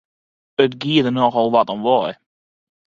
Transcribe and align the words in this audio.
It 0.63 0.73
gie 0.81 1.03
der 1.03 1.13
nochal 1.15 1.51
wat 1.53 1.69
om 1.73 1.81
wei! 1.87 2.11